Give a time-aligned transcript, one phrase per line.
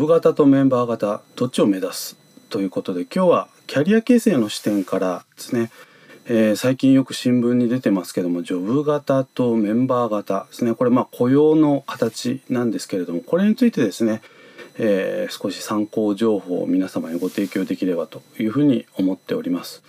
[0.00, 2.16] ブ型とメンバー型どっちを目指す
[2.48, 5.70] ということで今日はキャリア形成の視点からですね、
[6.24, 14.22] えー、最近よく新聞に出てますけどもジョブ型とメンバー型ですねこれまあ雇用の形なんですけれどもこれについてですね、
[14.78, 19.82] えー、少し参考情報を皆様にご提供できればというふうに思っております。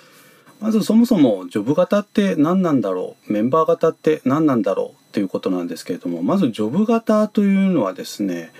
[0.61, 3.33] まずそもそもジョブ型って何なんだろう？
[3.33, 5.01] メンバー型って何なんだろう？
[5.09, 8.51] っていうことなんですけれどもまずジョブ型というのはですね、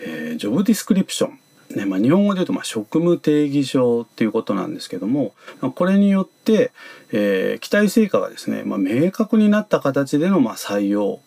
[0.00, 1.38] えー、ジョブディスクリプション。
[1.76, 6.72] ねまあ、日本語で言うとまあ職務定義書っていうことなんですけどもまこれによって、
[7.10, 11.20] えー、期待成果がですね、まあ、明確になった形でのまあ採用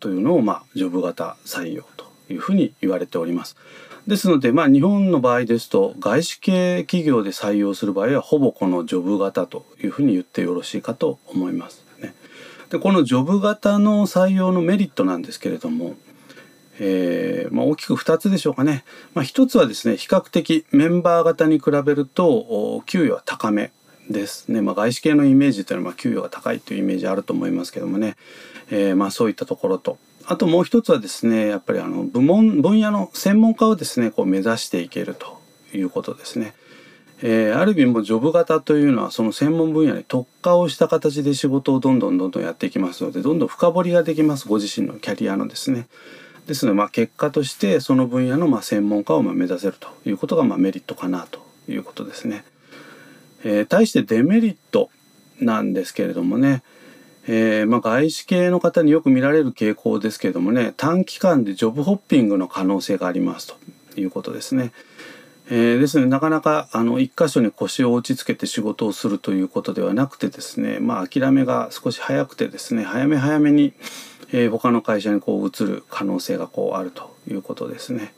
[0.00, 3.56] というのをまあジョブ型採用というふうに言われております。
[4.06, 11.82] ですので、まあ、日本の場合ですと外資系企業で採用する場合はほぼこのジョブ型というふうに言ってよろしいかと思います。
[12.00, 12.14] ね、
[12.68, 15.94] でこのジョブ型の採用のメリットなんですけれども、
[16.78, 18.84] えーまあ、大きく2つでしょうかね、
[19.14, 23.72] まあ、1つはですね比較的メンバー型に比べると給与は高め
[24.10, 28.16] ですね、まあ、外資系のイメージというのはま給与が高いというイメージあると思いますけどもね、
[28.70, 35.40] えー、まあそういったところとあともう一つはですねやっぱりあの部門分野の専門家をですねこう目指していけると
[35.74, 36.54] いうことですね。
[37.22, 45.86] えー、ある意味もジョブ型というのはその専門分野に特化をした形で仕事をどんどんどんどんやっていきますのでどんどん深掘りができますご自身のキャリアのですね。
[46.46, 52.44] ですのでまあ結果としてその分野のまあ専門家をまあ目指せるということがまあメリットかなということですね。
[53.44, 54.90] えー、対してデメリット
[55.40, 56.62] なんですけれどもね、
[57.26, 63.54] えー、まあ、外資系の方によく見られる傾向ですけどもね短期間でジョブホッピングの可能性があります
[63.94, 64.72] ということですね。
[65.50, 73.74] えー、ですのでなかなかあの一箇所に腰を落ち着けて仕事をするということではなくてですねまあ諦めが少し早くてですね早め早めに、
[74.32, 78.14] えー、他の会社にこう移る可能性がこうあるということですね。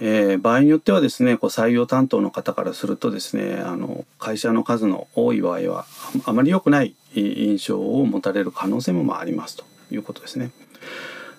[0.00, 5.86] えー、場合によってはですねこう採用担当の方からするとですねあの会社の数の多い場合は
[6.24, 10.50] あまり良くない印象を持たれる可能性もまあありますということですね。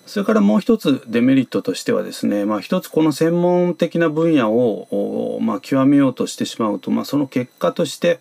[0.06, 8.20] それからもう一つデメリットとしてはですね、まあ、一つこの専門的な分野を、まあ、極めようとしてしまうと、まあ、その結果として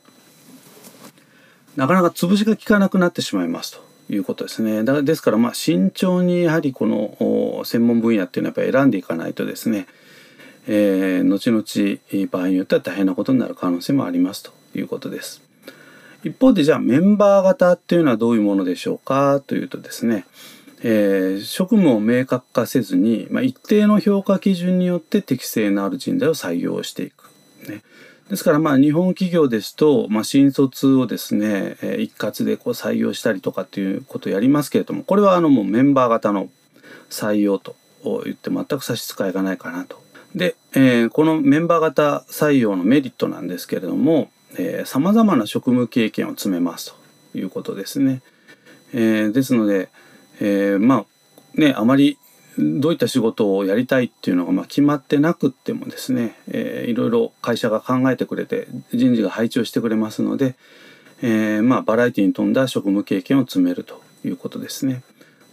[1.75, 4.83] なかなか潰しが効かなくなってしまいますということですね。
[4.83, 9.87] だですからまあ慎重にやはりこの専門分野っていうのはやっぱ選んでいかないとですね、
[10.67, 15.41] えー、後々場合によっては大変なことになる可能性もありますということです。
[16.23, 20.25] 一方でじゃあメンバー型っていうのはどういうものでしょうかというとですね、
[20.81, 27.29] えー、職務を明確化せずに、まあ、一定の評価基準によって適正のある人材を採用していく。
[27.69, 27.83] ね、
[28.29, 36.49] ですからまあ日本企業ですと、まあ、新卒をですね、えー、一括でこう採用したりとかっていうことをやりますけれどもこれはあのもうメンバー型の
[37.09, 37.75] 採用と
[38.23, 40.04] 言って全く差し支えがないかなと。
[40.35, 44.29] で、えー、このメンバー型採用のメリットなんですけれども
[44.85, 46.93] さまざまな職務経験を積めます
[47.33, 48.21] ということですね。
[48.93, 49.89] えー、ですので、
[50.39, 51.05] えー、ま
[51.57, 52.17] あねあまり
[52.57, 60.55] どういった仕事をやりたいっていうのがまあ決まってなくってもですね、えー、いろいろ会社が考えてくれて人事が配置をしてくれますので、
[61.21, 65.03] えー、まあバラエティに富んだ職務経験を積めるということですね。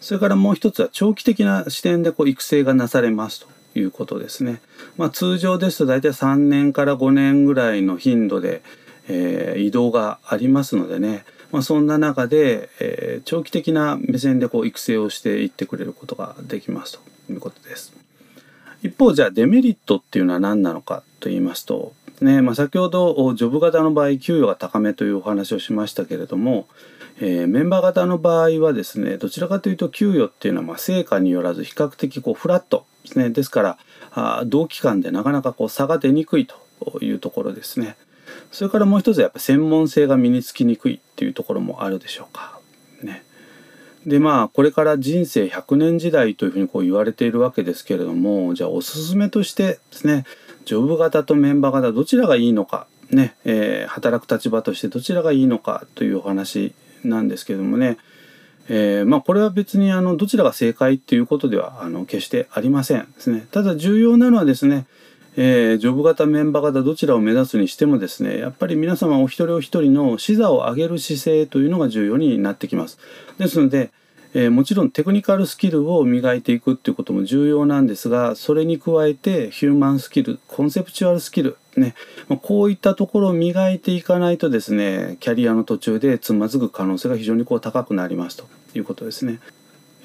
[0.01, 4.61] それからもう一つは長期的な視点でこう育成がなされますということですね。
[4.97, 8.63] まあ、通常ですと大体3年から5年ぐらいの頻度で、
[9.09, 17.93] えー、移動がありますのでね、まあ、そんな中で、えー、長期的な目線でこう育成をしていってくれることができますということです。
[18.83, 26.67] 一方じゃあデメリットっていうのは何なのかと言いますと、ねまあ、先ほどジョブ型の場合給与が高めというお話をしましたけれども、
[27.21, 33.79] えー、メンバー型の場合はですねどちらかというと給与っていうのはまあ成果によらず比較的こうフラットですねですから
[34.11, 37.97] あ同期間でなかなかこう差が出にくいというところですね。
[38.51, 42.59] それからもう一つはやっぱ専門性が身につきにくいっていうところもあるでしょうか。
[43.03, 43.25] ね、
[44.07, 50.25] でまあこれから人生100年時代というふうにこう言われているわけですけれどもじゃあおすすめとしてですね
[50.65, 56.75] ジョブ型とメンバー型どちらがいいのかね、えー、働く立場としてどちらがいいのかというお話
[57.05, 57.99] なんですけどもね、
[58.69, 63.47] えー、まあこれは別にあのどちらが正解っていうことではあの決してありませんですね。
[63.51, 64.87] ただ重要なのはですね
[65.35, 72.99] えー、ジョブ型メンバー型どちらを目指すにしてもですねやっぱり皆様お一人お一人の視座を上げる姿勢というのが重要になってきます。
[73.39, 73.93] ですので、
[74.35, 81.95] えー、もちろんテクニカルスキルを磨いていくっていうことも重要なんですがそれに加えてヒューマンスキルコンセプチュアルスキルね
[82.43, 89.39] こういったところを磨いていかないとですねキャリアの途中でつまずく可能性が非常にこう高くなりますということですね。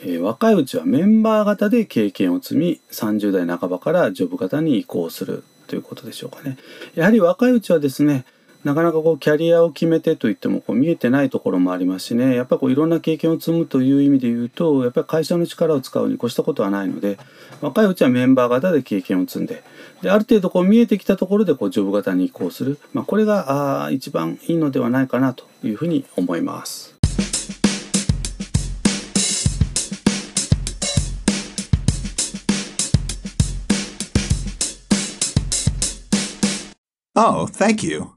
[0.01, 6.57] えー、若いうちはメンバー型で経験を積み30代半ばからジョブ型に移行するということでしょうかね。
[6.93, 8.25] やはり若いうちはですね
[8.63, 17.17] なかなかこうキャリアを決めてといってもこう見えてないところもありますしねやっぱりこういろんな経験を積むという意味で言うとやっぱり会社の力を使うに越したことはないので
[17.61, 19.63] 若いうちはメンバー型で経験を積んで
[20.01, 26.97] である程度こう見えてきたところでこうジョブ型に移行する、まあ、これがあ一番いいのではないかなというふうに思います。
[37.19, 38.16] Oh, thank you.